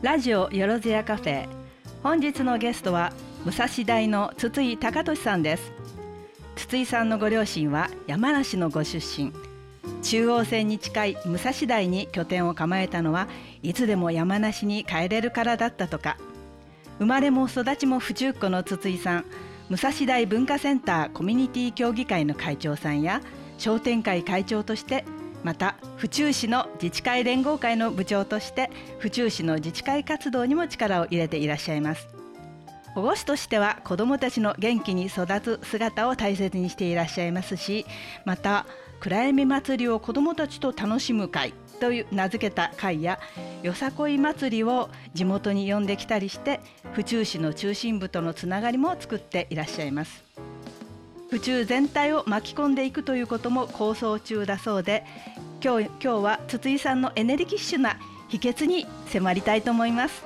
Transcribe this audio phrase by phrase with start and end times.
[0.00, 1.48] ラジオよろずやカフェ。
[2.04, 3.12] 本日のゲストは
[3.44, 5.72] 武蔵大の筒井隆俊さんです。
[6.54, 9.32] 筒井さんのご両親は山梨のご出身。
[10.00, 13.26] 中央線に近い武蔵大に拠点を構えたのは
[13.64, 16.16] いつでも山梨に帰れるからだったとか。
[17.00, 19.24] 生まれも育ちも府中っ子の筒井さん。
[19.68, 23.20] 武蔵大文化センターコミュニティ協議会の会長さんや
[23.58, 25.04] 商店会会長として
[25.44, 32.08] また府中市の自治会連合会の部長として府中市の自治会活動にも力を入れていらっしゃいます。
[32.94, 37.86] 保護司としては子どもたちの元気に育つ姿を大切にしていらっしゃいますし
[38.24, 38.66] また
[38.98, 43.20] 暗闇祭りを子どもたちと楽しむ会という名付けた会や
[43.62, 46.60] よさこい祭りを地元に呼んできたりして
[46.92, 50.24] 府中市の中心部とのつながりも作っていらっしゃいます。
[51.30, 55.04] 府中全体を巻き込んでいくということも構想中だそうで
[55.62, 57.98] 今日今日は筒井さんのエネルギッシュな
[58.28, 60.24] 秘訣に迫りたいと思います。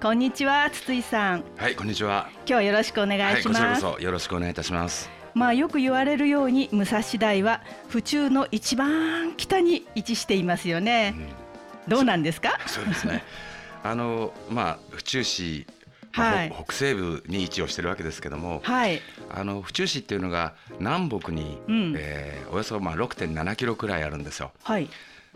[0.00, 1.44] こんにちは筒井さん。
[1.56, 2.28] はいこんにちは。
[2.38, 5.10] 今日はよろしくお願いします、はい、こちらこそよろしくお願いいたします。
[5.34, 11.14] まあよく言われるように武蔵大は府中の一番北に位置していますよね、
[11.86, 12.58] うん、どうなんですか？
[12.66, 13.24] そうですね。
[13.82, 15.66] あのまあ府中市
[16.12, 24.52] はい、北西部に位置をしているわけですけども、はい、あの府中市っていうのが南北に、うん、えー、およそまあ6.7キロくらいあるんですよ。
[24.62, 24.88] はい。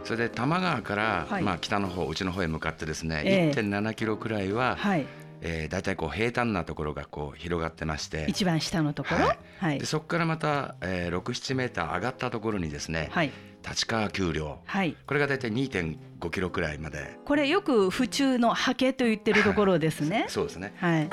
[0.03, 5.07] それで多摩川から、はい、まあ、北の方うちの方へ向かってですね、えー、1.7キロくらいは、はい、
[5.41, 9.39] えー、大体こう平坦なところがこう広がってまして一番下のところ、はい。
[9.59, 13.31] はい、でそこからまた、えー、67メーター上がったところにですね、はい、
[13.67, 17.19] 立川丘陵、はい、これが大体2.5キロくらいまで。
[17.25, 21.11] これよく府中の波形と言ってるところですね、はい、そうですね、はい、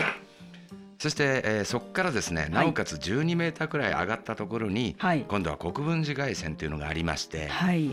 [1.00, 7.92] そして、えー、そこからですねなおかつ12メーターくらい上がったところに、はい、今度は国分寺外線というのがありまして、はい。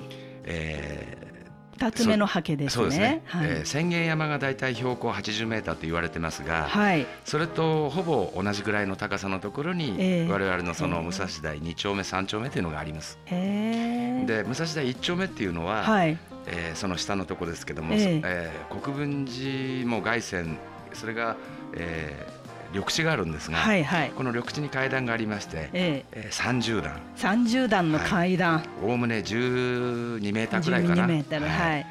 [0.50, 1.37] えー、
[1.78, 2.90] 二つ目のハケですね。
[2.90, 3.22] すね。
[3.26, 13.18] はい、えー、千元山がだいたい標高80メーターと言われてますが、はい、それとほぼ同じぐらいの高さのところに、えー、我々のその武蔵台2丁目3丁目というのがあります。
[13.26, 20.56] えー、で武蔵台1丁目っていうのは、はい、えー、その下のところですけども、えー、えー、国分寺も凱旋
[20.94, 21.36] それが、
[21.74, 22.37] えー、
[22.72, 26.28] 緑地があるんですが、はいはい、この緑地に階段がありまして、ええ。
[26.30, 27.00] ー、30段。
[27.16, 28.64] 30段の階段。
[28.82, 31.06] おおむね12メーターくらいかな。
[31.06, 31.86] メーター、はい、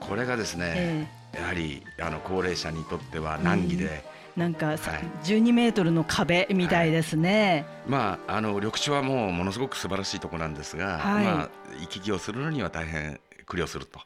[0.00, 4.04] これがですね、えー、やはりあの高齢者にとっては難儀で、
[4.36, 4.76] うん、なんか、はい、
[5.24, 11.48] 12メートルの壁みたいですね、はい、まああの緑地はもうものすごく素晴らしいところなんですが、はい、まあ
[11.80, 14.00] 行き来をするのには大変苦慮すると。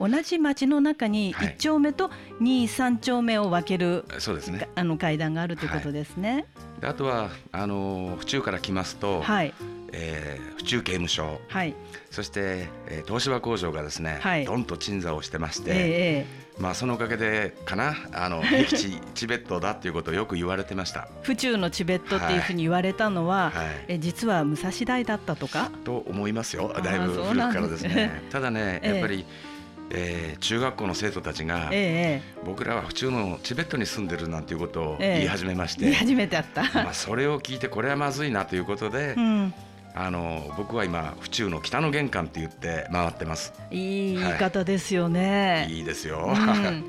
[0.00, 6.46] 同じ町の中に1丁目と2、3丁目を分ける、そうですね、あの階段があるということですね。
[6.80, 9.52] であとはあの府中から来ますと、はい。
[9.92, 11.74] えー、府中刑務所、はい、
[12.12, 21.08] そして、えー、東芝工場がですね、はい、どんと鎮座をしてまして、えー、まあ、そのおかげでかなあの 僻地チベットだっていうことをよく言われてました。
[21.22, 25.72] 府中のチベットっていうふうに言われたのは、はい、え実は武蔵大だったとか？
[25.84, 26.72] と思いますよ。
[26.84, 28.22] だいぶ古くからですね。
[28.30, 29.59] ただね やっぱり、えー
[29.92, 39.54] えー、中学校の生徒たちが、ええ、僕らは府中のチベットに住んでるなんていうことを言い始めまして、ええ、言い始めてあった、まあ、それを聞いてこれはまずいなということで、うん、
[39.94, 43.52] あの僕は今府中の北の玄関って言って回ってます。
[43.70, 46.84] いい言い方ですよね、はい、いいですよ、うん。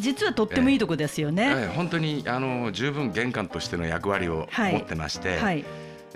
[0.00, 1.44] 実はとってもいいとこですよね。
[1.48, 5.64] えー、本当にあの十分玄関としての役割を持ってまして、はいはい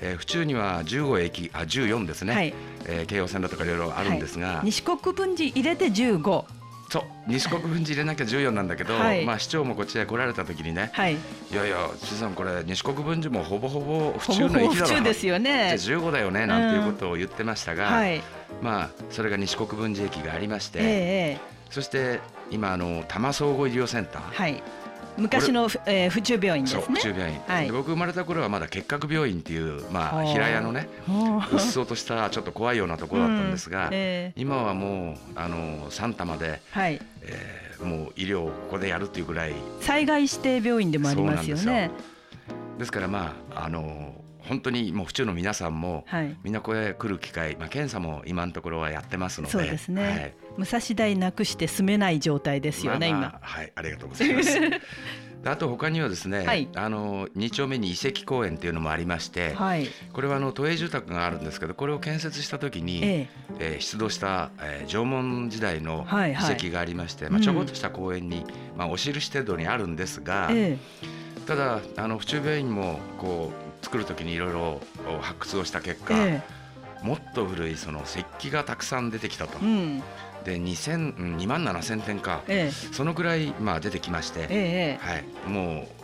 [0.02, 2.54] えー、府中には15駅あ14ですね、はい、
[2.86, 6.44] えー、京王線だとかいろいろあるんですが、はい、西国分寺入れて15
[6.90, 7.02] そう。
[7.26, 11.16] 西国分寺入れなきゃ14なんだけど、はい、まあ市長もこっちへ来られた時にね、はい、い
[11.54, 15.74] やいや辻さんこれ西国分寺もほぼほぼ府中の駅だろ府ですよね。
[15.78, 17.94] じゃ15だよねなんていうことを言ってましたが、うん。
[17.94, 18.20] はい、
[18.60, 22.20] まあそれが西国分寺駅がありまして、えー、そして
[22.50, 24.62] 今あの多摩総合医療センター、はい
[25.16, 26.82] 昔の、えー、府中病院ですね。
[26.82, 31.56] 府中病院、はい、僕生まれた頃はまだ結核病院っていうまあ平屋のねう。
[31.56, 33.90] っそうとしたちょっと怖いようなところだったんですが、うん。
[33.92, 37.00] えー、今はもうあの三玉で、はい。
[37.22, 39.54] えー、もう医療をここでやるっていうぐらい。
[39.80, 41.90] 災害指定病院でもありますよね。
[42.78, 44.14] ですからまああの
[44.48, 53.38] 本当にもう府中の皆さんも、はい、みんなこれ来る機会、まあ、検査も今のところはやってますのでそうですね、はい、武蔵大なくして住めない状態ですよね、まあまあ、今。
[53.40, 54.58] はいありがとうございます。
[55.44, 63.28] あと他にはですね、はい、あの2丁目に遺跡公園っていうのもありまして、はい、これはあの都営住宅があるんですけどこれを建設した時に、ええ。
[63.58, 74.80] えー、出土した、えー、縄文時代の遺跡がありまして、はいはい、まあ、ちょこっとした公園に、うん、まあ、お印程度にあるんですが、ええ、ただあの府中病院もこう作る時にいろいろ
[75.20, 76.42] 発掘をした結果、え
[77.02, 79.58] え、もっと古いその石器がたくさん出てきたと。
[79.58, 80.02] うん。
[80.44, 86.01] で2万7000点か、ええ、そのぐらいまあ出てきまして、え、はい、もう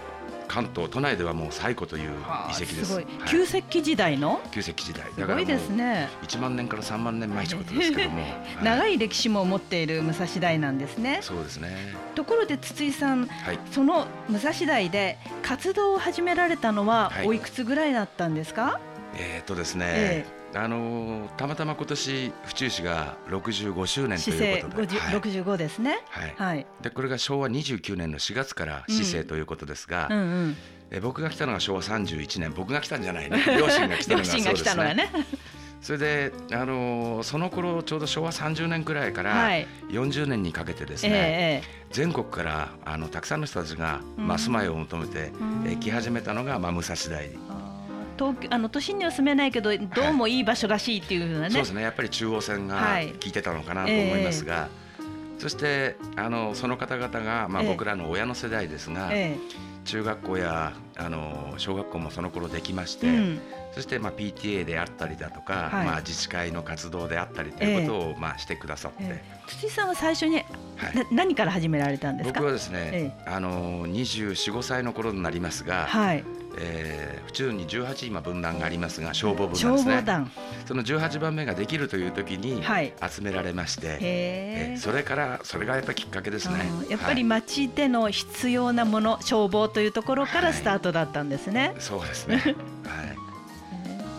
[0.48, 2.86] 関東都内ではもう最古という遺跡です。
[2.86, 4.40] すはい、旧石器時代の？
[4.50, 5.06] 旧石器時代。
[5.14, 6.08] すごいですね。
[6.22, 8.24] 1万年から3万年前ということですけども、
[8.62, 11.20] 長い歴史も持っている武蔵台なんですね。
[11.22, 11.76] そうですね。
[12.14, 18.62] ところで筒井さん、はい、その武蔵台で活動を始められたのはおいくつぐらいだったんですか？
[18.62, 18.80] は
[19.14, 20.37] い、えー、っとですね。
[20.52, 25.98] えーあのたまたま今年府中市が65周年ということで、はい、65ですね。
[26.08, 26.34] はい。
[26.36, 30.16] はい、でこれが昭和29年の4月から市政ということですが、うん。
[30.16, 30.56] うんうん、
[30.90, 33.44] え僕が来たのが昭和31年、僕が来たんじゃないね。
[33.58, 34.94] 両親が来たのがそうですね。
[34.94, 35.10] ね。
[35.80, 39.48] それで、あのその頃ちょうど昭和30年くらいから
[39.90, 47.30] 40年にかけてですね、えー、全国からあのたくさんの人たちが、まあ、住まいを求めて、うん、来始めたのが、まあ、武蔵台。
[48.18, 51.82] 東あの都心には住めないけどどうもいい場所らしいっていうふうなね、そうですね。
[51.82, 53.32] やっぱり中央線が効い。
[53.32, 54.68] てたのかなと思いますが、はい
[54.98, 55.38] え。
[55.38, 63.40] ー、そしてあのその方々が、まあ、僕らの親の世代ですが、えー、中学校やあの小学校もその頃できまして、うん、
[63.72, 70.44] そしてまあ PTA であったりだとか、はい、まあ自治会の活動であったりということをまあしてくださって、えー、土さんは最初に、はい、
[71.12, 72.40] 何から始められたんですか？
[72.40, 76.24] 僕はですね、あの24、5歳の頃になりますが、はい
[76.60, 80.04] えー、府中に18今分団がありますが消防分団ですね。
[80.66, 82.62] その18番目ができるという時に
[83.08, 86.70] 集められまして、はい、えー、それからそれがやっぱりきっかけですね。
[86.88, 92.36] やっぱり町での必要なもの、はい、消防というところからスタートだったんですね、はい、そうですね。
[92.36, 92.77] はい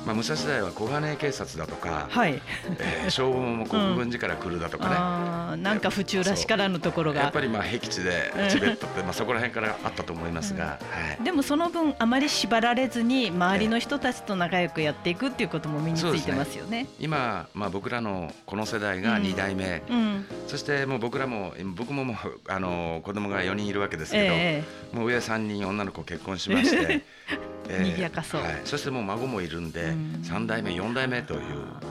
[0.10, 2.42] まあ、武蔵台は小金井警察だとか、はい。
[2.80, 7.22] えー、消防も国分寺から来るだとかね、うん、なんか府中らしからぬところが。
[7.22, 16.70] やっぱりまあ僻地でチベットって、まあ、そこら辺からあったと思いますが、うん、はい、でもその分あまり縛られずに周りの人たちと仲良くやっていくっていうことも身についてますよね。
[16.70, 16.88] ね。
[17.00, 22.18] 今、まあ、僕らのこの世代が2代目、うん、そしてもう僕らも僕ももう
[22.48, 27.04] あの子供が4人いるわけですけど、えー、もう上3人女の子結婚しまして。
[27.70, 29.94] えー、賑やかそう、はい、そしてもう孫もいるんで、
[30.24, 31.42] 三代目四代目という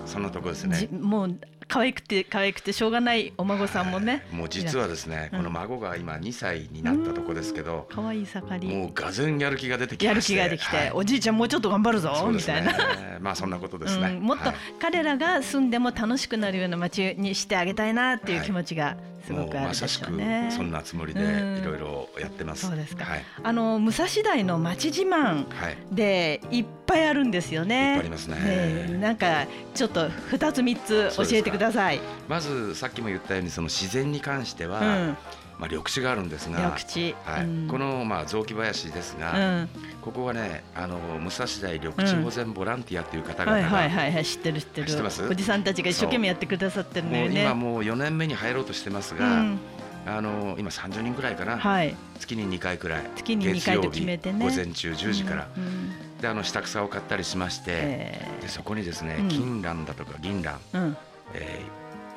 [0.07, 0.89] そんなところですね。
[0.91, 1.39] もう
[1.69, 8.75] 可愛くて可愛くてしょうがないお孫さんもね、もう実はですね、この孫が今2歳になったとこですけど、可愛い盛り。
[8.75, 12.75] もうがぜんやる気が出てきやる気ができて、おじいちゃんもうちょっと頑張るぞ、みたいな。
[13.21, 18.97] まあそんなことですね、もっと彼らが住んでも楽しくなるような街にしてあげたいなっていう気持ちが、
[19.29, 20.49] すごくあるでしょうね。
[20.51, 22.67] そんなつもりでいろいろやってます。
[22.67, 23.07] そうですか。
[23.43, 25.45] あの武蔵台の町自慢
[25.93, 27.97] でいっぱいあるんですよね。
[27.99, 28.99] ありますね。
[29.01, 32.01] なんかちょっと二つ三つ教えてください。
[32.29, 35.17] まずさっきも言ったようにその自然に関しては。
[35.59, 37.17] まあ、緑地があるんですが、緑地。
[37.25, 39.69] はい、うん、このまあ雑木林ですが、うん、
[40.01, 44.87] ここはね、あの武蔵台緑地保全ボランティアという方々が、うん、はいはいはい知ってる知ってる。
[44.87, 45.27] 知ってます？
[45.27, 47.43] おじさんたちが一生懸命やってくださってるのよね。
[47.43, 49.45] 今もう4年目に入ろうとしてますが。
[50.07, 53.03] あの今30人ぐらいかな、はい、月に2回くらい。
[53.15, 54.49] 月に2回と決めてね。
[54.49, 55.49] 午前中10時から、
[56.23, 60.97] であの下草を買ったりしまして、えー、でそこにですね、金蘭だとか銀蘭、うん。
[61.35, 61.61] え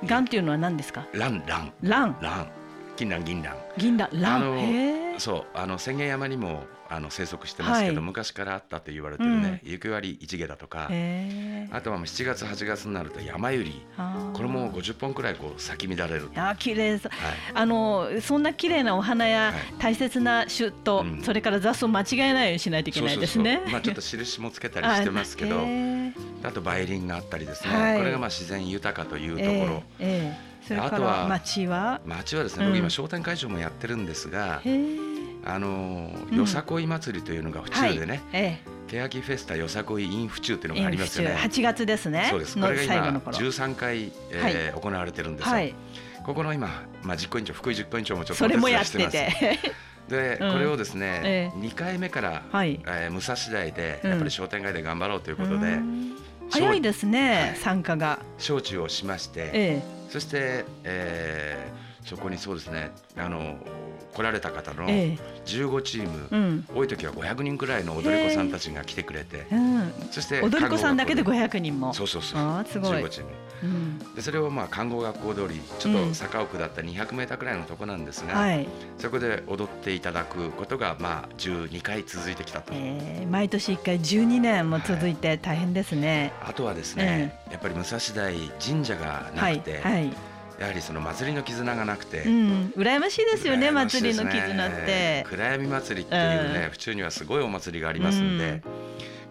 [0.04, 1.06] ー、蘭っていうのは何ですか？
[1.14, 1.74] 蘭蘭。
[1.82, 2.16] 蘭。
[2.22, 2.48] 蘭
[2.96, 10.90] 金蘭銀蘭銀蘭蘭あのそうあの千間山にもあの生息してますけど、はい、昔からあったと言われてるね、うん、雪割一毛だとか
[11.72, 14.34] あとは7月8月になると山百合。
[14.34, 17.02] これも50本くらいこう咲き乱れるあ綺麗、はい、
[17.54, 23.62] あのそんな綺麗なお花や大切な種と、はい、それから雑草間違えないようにしないといけないですね。
[23.72, 25.62] まあちょっと印もつけたりしてますけど
[26.44, 32.44] あと梅林があったりですね、これがまあ自然豊かというところ、えー、それから町は町は？
[32.44, 34.62] ですね、僕今商店会長もやってるんですが、
[35.44, 38.22] あのよさこい祭りというのが府中でね、はい。
[38.34, 41.36] ええ、欅フェスタよさこい in 府中というのがありますよね。
[41.36, 42.28] 8月ですね。
[42.30, 42.60] そうです。
[42.60, 45.54] これが今13回、えー、行われてるんですよ。
[45.54, 45.74] はい、
[46.24, 49.18] ここの今、まあ、実行委員長福井実行委員長もちょっとお手伝いしてます。
[50.10, 55.80] で、これをですね、ええ、2回目から、はい、えー、武蔵台でやっぱり商店街で頑張ろうということで、
[56.52, 58.20] 早いですね、はい、参加が。
[58.38, 63.56] 招致をしまして、ええ、そして、えー、そこにそうですねあの
[64.14, 71.94] 来られた方の15チーム、ええうん、多い時は500人くらいの踊り子さんたちが来てくれて、うん、そして踊り子さんだけで500人も。
[71.94, 72.40] そうそうそう。
[72.40, 73.02] あすごい。
[73.04, 73.30] 15チーム、
[73.64, 83.24] うん、でそれをまあ看護学校通りちょっと坂を下った200メーターくらいのとこなんですが、はい、そこで踊っていただくことがまあ12回続いてきたと、え。
[83.26, 90.31] ー、毎年1回12年も続いて大変ですね、はい、あとはですね、やっぱり武蔵台神社がなくて、はい、はい
[90.62, 95.26] やはりその祭りの絆がなくて、うん、羨ましいですよね、ね、祭りの絆って。
[95.28, 98.62] 暗闇祭りっていうね、府中にはすごいお祭りがありますんで、うん、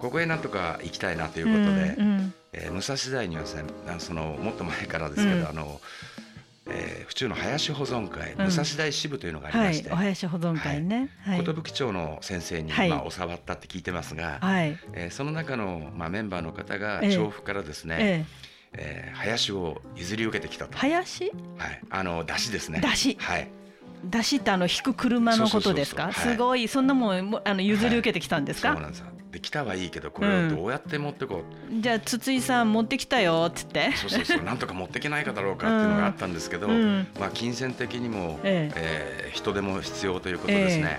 [0.00, 3.62] ここへなんとか行きたいなということで、うんうん、えー、武蔵時代にはですね
[4.00, 5.80] そのもっと前からですけど、うん、あの
[6.72, 14.78] ええー、府中の林保存会、武蔵大支部というのがありまして、はい、お林保存会ね、はい、寿町の先生に、まあ、教わったって聞いてますが、はい。
[14.92, 20.78] えー、その中の、まあ、メンバーの方が調布からですね、えええー、林を譲り受けてきたと。
[20.78, 21.32] 林？
[21.58, 21.80] はい。
[21.90, 22.80] あの出汁ですね。
[22.80, 23.16] 出汁。
[23.20, 23.50] はい。
[24.04, 26.12] 出しってあの引く車のことですか？
[26.12, 26.68] すごい。
[26.68, 28.72] そんなもんあの譲り受けてきたんですか？
[28.72, 33.92] そうなんですできたはいいけどこれをどうやって持ってこう、うん、じゃあ筒井さん持ってきたよっつって。
[33.92, 34.42] そうそうそう。
[34.42, 39.26] なんとか持ってけないかだろうかっていうのがあったんですけど、うん、まあ金銭的にも、ええ。
[39.26, 40.98] えー、人手も必要ということですね。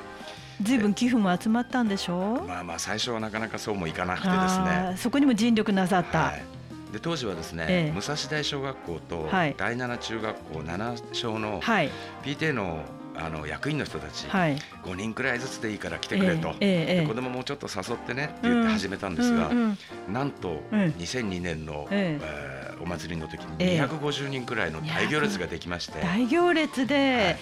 [0.62, 2.48] ずいぶん寄付も集まったんでしょう？
[2.48, 4.96] まあまあ最初はなかなかそうもいかなくてですね。
[4.98, 6.20] そこにも尽力なさった。
[6.20, 6.44] はい
[6.92, 12.84] で当時はですね、ええ、武蔵大小学校と第七中学校七小の PTA の
[13.14, 27.38] あの役員の人たち、はい、5人くらいずつでいいから来てくれと、えー、子供もちょっと誘ってねって言って始めたんですが、うんうん、なんと2002年の、えー、えー、お祭りの時に250人くらいの大行列ができまして、大行列で、はい。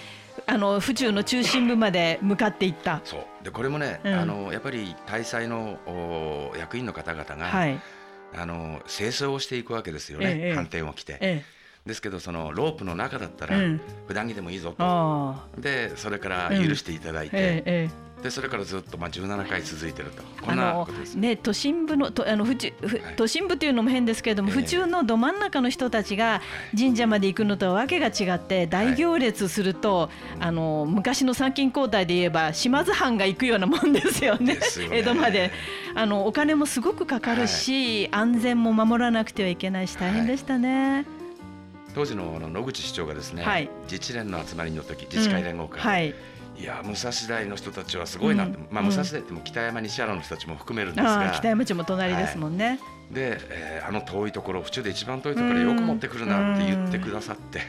[0.46, 3.00] あの府中の中心部まで向かっていった。
[3.04, 3.44] そう。
[3.44, 7.80] でこれもね、うん、あのやっぱり大祭のお役員の方々が、はい、
[8.34, 11.18] あの清掃をしていくわけですよね、ええ、寒天を着て。
[11.20, 11.60] ええ。
[11.86, 13.56] ですけどそのロープの中だったら
[14.06, 17.88] 普段着でもいいぞと、でそれから許していただいて、
[18.22, 20.22] でそれからずっとまあ17回続いてると。
[20.44, 21.14] こんなことです。
[21.14, 22.72] ね都心部のとあの府中、
[23.16, 26.42] 都心部というのも変ですけれども、府中のど真ん中の人たちが
[26.76, 34.58] 神社まで行くのとはわけが違って大行列すると、あの昔の参勤交代で言えば島津藩が行くようなもんですよね。
[34.90, 35.50] 江戸まで。
[35.94, 41.04] あのお金もすごくかかるし、安全も守らなくてはいけないし大変でしたね。
[41.94, 46.14] 当時の野口市長がですね、はい、自治連の集まりの時自治会連合会、うん。
[46.14, 46.16] は
[46.60, 51.32] い、いや武蔵大の人たちはすごいな、うん、まあ、武蔵大っても北山西原の人たちも含めるんですが。
[51.34, 52.74] 北山町も隣ですもんね、は
[53.12, 57.60] い、で、えー、あの遠いところ府中で一番遠いところよく持ってくるなって言ってくださって、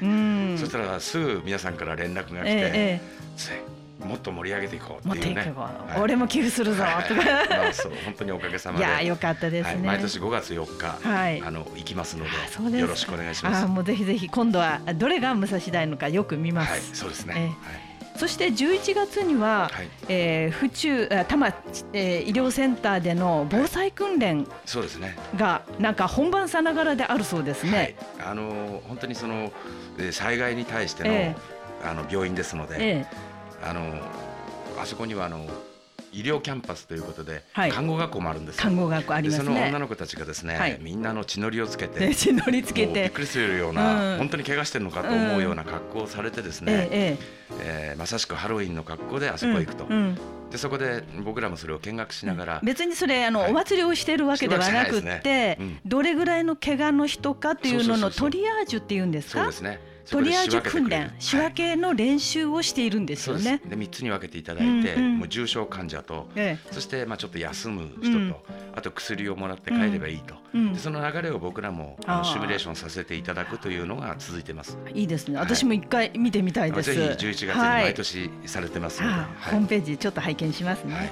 [0.57, 5.53] そしたらすぐ皆さんから連絡が来て、ええもっと盛り上げていこうっていうね。
[5.55, 6.83] はい、俺も寄付するぞ。
[6.83, 8.83] まあ、そう本当におかげさまで。
[8.83, 9.73] いやよかったですね。
[9.73, 12.25] はい、毎年5月4日、はい、あの行きますの
[12.71, 13.63] でよろしくお願いします。
[13.63, 16.71] あもうぜひぜひ今度はどれが武蔵大のかよく見ます。
[16.71, 17.33] はい、そうですね。
[17.37, 17.90] えー、はい
[18.21, 21.47] そして11月には、はい、えー、府中多摩、
[21.91, 25.17] えー、医療センターでの防災訓練そうですね。
[25.35, 27.71] がなんか本番さながらであるそうですね。
[27.75, 27.95] はい、
[28.29, 29.51] あの本当にその
[30.11, 33.99] 災害に対しての、えー、あの病院ですので、えー、あの
[34.79, 35.47] あそこにはあの
[36.13, 43.03] 医療キャンパスということで、はい、看護学校もあるんです看護学校あります、ね、その女の子たちがですね、はい、みんなの血のりをつけて、血のりつけて。
[43.03, 47.17] びっくりするような、うん、本当に怪我してるのかと思うような格好をされてですね、うん、ええ。
[47.59, 49.85] えー、まさしくハロウィンの格好であそこへ行くと。
[49.89, 50.17] うん
[50.51, 55.57] でそこで僕らもそれを見学しながら、別にそれあの、はい、お祭りをしているわけではなくて、ね。
[55.57, 59.43] うん、どれぐらいの怪我の人かっていうののトリアージュっていうんですか？
[59.43, 59.79] そうですね
[60.09, 63.61] トリアージュ訓練仕分けの練習をしているんですよね。
[63.65, 68.35] で三つに分けていただいて、うんうん、もう重症患者と、ええ、そしてまあちょっと休む人と、うん、
[68.75, 74.77] あと薬をもらって帰ればいいと、うん、でその流れを僕らもあのシミュレーションさせていただくというのが続いてます。
[74.93, 75.37] いいですね。
[75.37, 76.93] 私も一回見てみたいです。
[76.93, 80.93] ぜひ11月に毎年されてますので、はいホームページちょっと拝見しますね。
[80.95, 81.11] はい、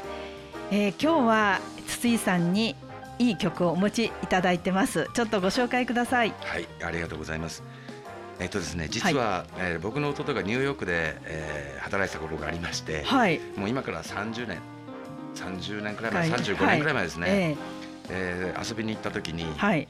[0.72, 2.75] えー、今日は筒井さんに
[3.17, 5.10] いい曲をお持ちいただいてます。
[5.13, 6.34] ちょっとご紹介ください。
[6.39, 7.63] はい、ありがとうございます。
[8.39, 14.60] えっとですね、実は、はい、えー、僕の弟がニューヨークで、えー、働いてた頃がありまして、はい、もう今から30年
[15.36, 17.58] 30年くらい前、はい、35年くらい前ですね、はい、えー、
[18.10, 19.88] えー、遊びに行った時に、はい、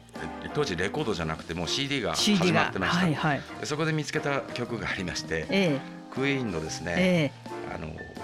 [0.53, 7.58] 当時レコードじゃなくてもう CD が始まってました、はいはい、そこで見つけた曲がありまして、えー、クイーンのですね、えー、あの「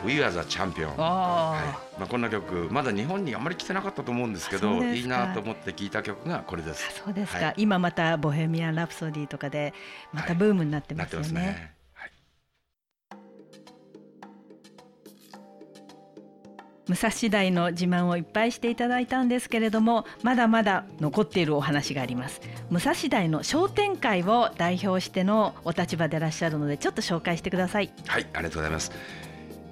[0.05, 1.99] We Are the Champion」はい。
[1.99, 7.01] まあ、こんな曲まだ日本にあんまり来てなかったと思うんですけどいいなと思って聞いた曲がこれです。
[7.05, 9.73] そうですか、はい、今また「ボヘミアン・ラプソディ」とかで
[10.11, 11.27] またブームになってますよね。
[11.33, 11.75] はい、ね
[16.87, 22.41] 武蔵大の自慢をいっぱいしていただいたんですけれどもまだまだ残っているお話があります。
[22.69, 27.91] 武蔵大の商店会を代表してのお立場でいらっしゃるのでちょっと紹介してください。
[28.05, 28.91] はいありがとうございます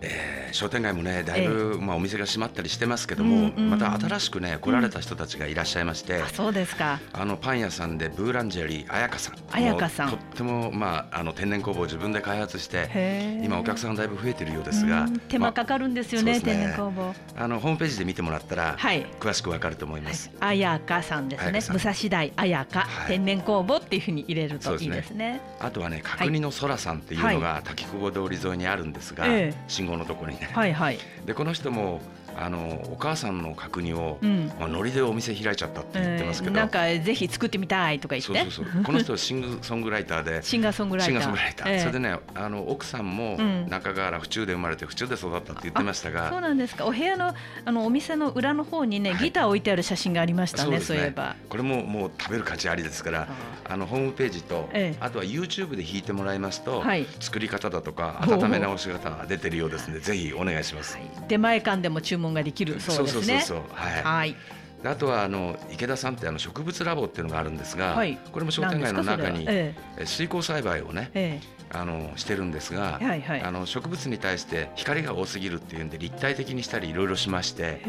[0.04, 7.00] えー、商店街もねだいぶ、まあ、お店が閉まったりしてますけども、また新しくね来られた人たちがいらっしゃいまして、うん、そうですか。
[7.14, 9.36] あのパン屋さんでブーランジェリー彩香さん。
[9.52, 10.10] 彩香さん。
[10.10, 16.46] とっても、まあ、あの天然工房を自分で開発して今お客さんがだいぶ増えてるようですが、手間かかるんですよねまあ、ね。
[16.46, 21.62] 天然工房あのホームページで見てもらったら、はい、詳しくわかると思います、はい、彩香さんですね。
[21.62, 29.26] 武蔵大彩香、はい、天然工房っていうふうに入れるといいですね、ね、あとはね角煮の空さんっていうのが滝久保通り沿いにあるんですが、
[29.68, 32.02] 信号のところにね、はいはい、でこの人も
[32.38, 38.34] あのお母さんの角煮を、うん、まあ、ノリでお店開いちゃったって言ってますけど、えー、なんかぜひ作ってみたいとか言って。
[38.42, 38.84] そうそうそう。
[38.84, 43.38] この人シングソングライターで シンガーソングライター、えー、それでねあの奥さんも
[43.70, 46.30] 中川原府中で生まれて府中で育ったって言ってましたが。
[46.30, 46.86] そうなんですか。
[46.86, 47.34] お部屋の
[47.66, 51.36] あのお店の裏の方にねギター置いてある写真がありましたね、はい、そう、ね、いえば。
[51.50, 53.28] これももう食べる価値ありですから
[53.70, 63.42] あのホームページと、えー、あとは YouTube で弾いてもらいますと、はい、作り方だとか温め直し方が出てるようですのでぜひお願いします、はい、出前館でも注文ができるそうですね。
[63.42, 64.36] そうそうそうはい、はい。
[64.86, 69.74] あとはあの池田さんってあの植物ラボっていうのがあるんですが、はい、これも商店街の中に、え。
[69.98, 77.82] え、水耕栽培をね、ええ、あのしてるんですが、はいはい、あの植物に対して光が多すぎるっていうんで立体的にしたりいろいろしまして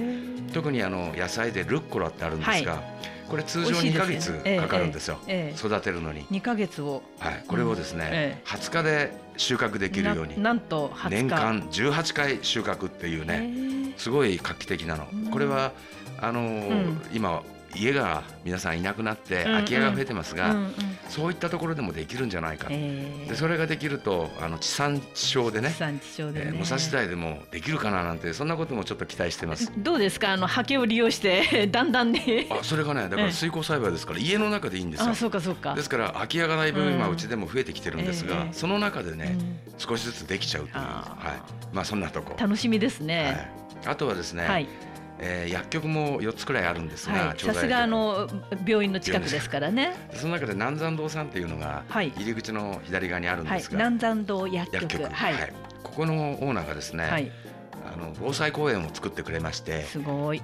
[0.52, 2.82] 特にあの野菜でルッコラってあるんですが、はい、
[3.28, 5.18] これ通常2か月かかるんですよ、
[5.56, 6.24] 育てるのに。
[6.26, 10.42] 2か月を、はい、これをですね、うん、20日で収穫できるように。
[10.42, 15.06] なんと年間18回収穫っていうねすごい画期的なの。
[15.30, 15.72] これは
[16.20, 17.42] あのーうん、今
[17.74, 20.72] 家が皆さんいなくなって空き家が増えてますが、うんうん、
[21.08, 29.72] そういったところでもできるんじゃないか、えー、でそれができるとあの地産地消でね地産地消で、ね、えー、武蔵大でもできるかななんてそんなこともちょっと期待してます。
[29.78, 30.32] どうですか？
[30.32, 32.46] あのハケを利用してだんだんね。
[32.50, 35.10] あそれがねだから水耕栽培ですから家の中でいいんですよ。
[35.10, 35.74] あそうかそうか。
[35.74, 40.74] ですから空き家がない分今うちでも増えてきてるんですが、えー、その中でね、うん、少しずつできちゃうという。
[40.84, 41.36] は
[41.72, 41.74] い。
[41.74, 42.36] まあそんなとこ。
[42.38, 43.48] 楽しみですね、
[43.84, 44.68] はい、あとはですね、はい
[45.18, 48.28] えー、薬局も4つくらいあるんですが、さすがあの
[48.66, 49.94] 病院の近くですからね。
[50.12, 55.04] その中で南山堂さんっていうのが入り口の左側にあるんですが、はい、南山堂薬局。
[55.04, 55.52] はい、
[55.83, 57.30] ここのオーナーがですね、はい。
[57.87, 59.85] あの防災公園を作ってくれまして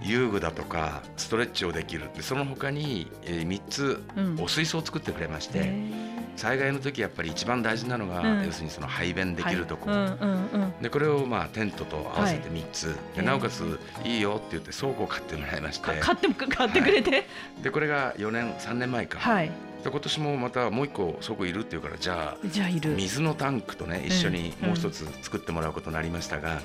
[0.02, 2.10] 遊具だとかストレッチをできる。
[2.14, 4.02] でその他に、えー、3つ
[4.42, 6.09] お水槽を作ってくれまして、うん
[6.40, 9.98] 災害の時やっぱり一番大事なのが、うん、要するにその排便できるとこ、はい。
[9.98, 15.84] うんうんうん、でこれをまあテントと合わせて3つ、はい、でなおかついいよって言って倉庫を買ってもらいまして。
[16.00, 17.24] 買って買ってくれて、はい、
[17.62, 19.50] でこれが4年3年前か、はい、
[19.82, 22.94] で今年もまたもう一個そこいるっていうからじゃあじゃあいる。
[22.94, 26.60] 水のタンクとね一緒にもう一つ作ってもらうことになりましたが、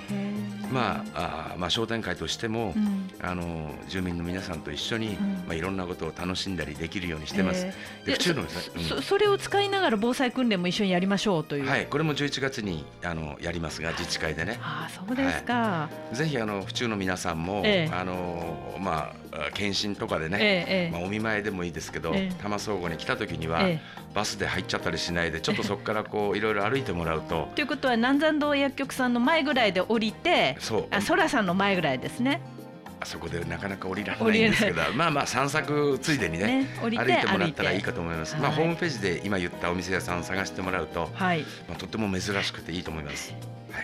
[0.71, 7.65] まああまあ商店会としても、うん、あの住民の皆さんと一緒に、うん、まあいろんなことを楽しんだりできるようにしてます。
[8.06, 8.43] で府中の
[8.89, 11.67] そそれを使いながら防災訓練も一緒にやりましょうという。
[11.67, 14.60] はいこれも11月にあのやりますが自治会でね。
[14.62, 15.54] あそうですか。
[15.54, 23.63] はい、ぜひあの府中の皆さんも、えー、あのまあ検診とかでね、えー、まあお見舞いでもいいですけど、えー、多摩総合に来た時には、
[24.13, 27.50] バスで入っちゃったりしないでちょっとそこからこういろいろ歩いてもらうと。
[27.56, 30.88] ということは南山道薬局さんの前ぐらいで降りてそう。
[30.91, 32.41] あ空さんの前ぐらいですね。
[33.00, 37.28] あそこでなかなか降りられないんですけど、まあまあ散策ついでにね、ね歩いて。
[37.28, 38.38] もらったらいいかと思います。
[38.38, 43.34] まあホームページで今言ったお店屋さん探してもらうと、はい、まあとっても珍しくていいと思います。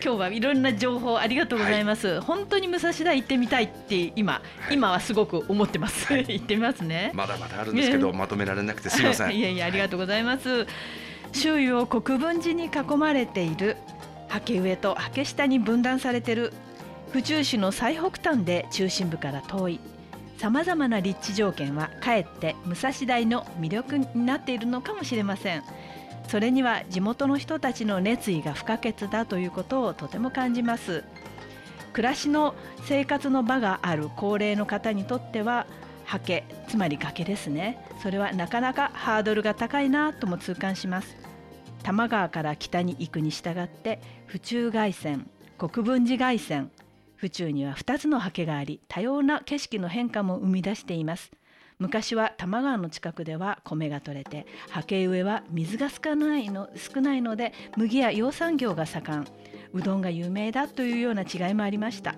[0.04, 2.08] 今日はいろんな情報ありがとうございます。
[2.08, 6.14] はい、本当に武蔵田行ってみたいって今、はい、今はすごく思ってます。
[6.14, 7.12] 行ってみますね。
[7.14, 9.32] まだまだあるんですけど、ね、まとめられなくてすみません。
[9.36, 10.68] いやいやありがとうございます。
[11.34, 13.78] 周囲を国分寺に囲まれている
[14.30, 16.54] 竹上と竹下に分断されている
[17.12, 19.80] 府中市の最北端で中心部から遠い
[20.38, 25.64] さまざまな立地条件はかえって武蔵大の魅力になっているのかもしれません
[26.32, 31.04] それには地元の人たちの熱意が不可欠だということをとても感じます。
[31.91, 35.67] 暮らしの生活の場がある高齢の方にとっては
[36.06, 37.86] ハケつまり崖ですね。
[38.02, 41.17] それはなかなかハードルが高いなとも痛感します。
[41.80, 46.72] 多摩川から北に行くに従って府中外線国分寺外線
[47.17, 51.30] 府中には2つのハケがあり多様な景色の変化も生み出しています。
[51.82, 59.28] 昔は多摩川の近くでは米が取れてハケ植えは水が少ないの少ないので麦や養蚕業が盛ん。
[59.74, 62.13] うどんが有名だというような違いもありました。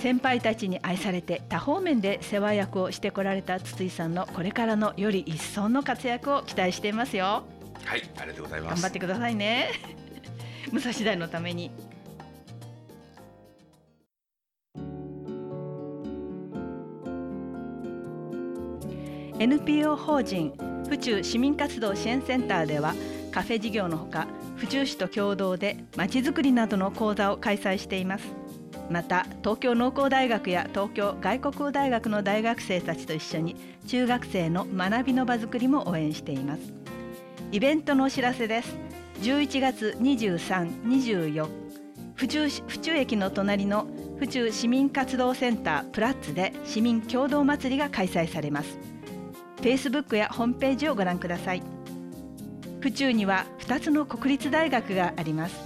[0.00, 7.44] 先輩たちに愛されて多方面で世話役をしてこられた筒井さんのこれからのより一層の活躍を期待していますよ。
[7.84, 8.82] はいありがとうございます。
[8.82, 9.68] 頑張ってくださいね。
[10.72, 11.70] 武蔵大のために
[19.40, 20.52] NPO 法人
[20.86, 22.94] 府中市民活動支援センターでは
[23.32, 28.24] カフェ事業のほか府中市と共同でまちづくりなどの講座を開催しています。
[28.90, 36.74] また東京農工大学や東京外国語大学の大学生たちと一緒に中学生の学びの場づくりも応援しています。
[37.50, 38.76] イベントのお知らせです。
[39.22, 41.48] 11月23、24
[42.14, 43.86] 府中府中駅の隣の
[44.18, 48.89] 府中市民活動センタープラッツで市民共同祭りが開催されます。
[49.62, 51.62] Facebook やホームページをご覧ください。
[52.80, 55.56] 府中には2つの国立大学があります。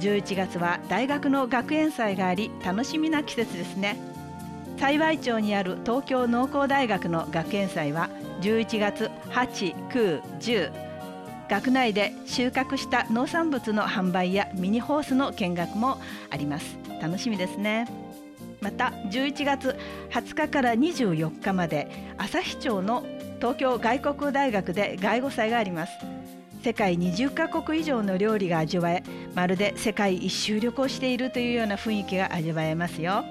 [0.00, 3.96] 11月は大学の学園祭があり楽しみな季節ですね。
[4.78, 8.08] 幸町にある東京農工大学の学園祭は
[8.42, 10.88] 11月8、9、10
[11.48, 15.98] 学内で収穫した農産物の販売やミニホースの見学も
[16.30, 16.78] あります。
[17.00, 17.86] 楽しみですね。
[18.60, 19.76] また11月
[20.10, 23.04] 20日から24日まで旭町の
[23.38, 25.92] 東京外国大学で外語祭があります。
[26.62, 33.24] 世界20カ国以上の料理が味わえまるで世界一周旅行しているというような雰囲気が味わえますよ。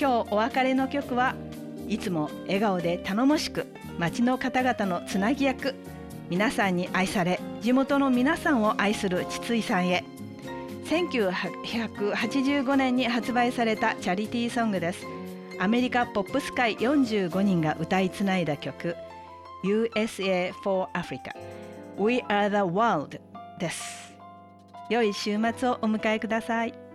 [0.00, 1.34] 今日お別れの曲は
[1.88, 3.66] いつも笑顔で頼もしく
[3.98, 5.74] 町の方々のつなぎ役
[6.30, 10.04] 皆さんに愛され地元の皆さんを愛する筒井さんへ。
[10.86, 15.17] 1985年に発売されたチャリティーソングです。
[15.60, 18.94] アメリカポップス界45人が歌いつないだ曲
[19.64, 21.32] USA for Africa
[21.96, 23.18] We are the world
[23.58, 24.14] です。
[24.88, 26.87] 良い週末をお迎えください。